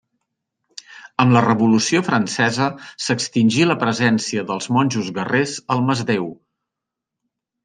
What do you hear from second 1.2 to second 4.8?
Amb la Revolució Francesa s'extingí la presència dels